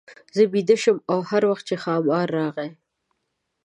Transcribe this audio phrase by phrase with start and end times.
[0.35, 2.69] زه بېده شم او هر وخت چې ښامار راغی.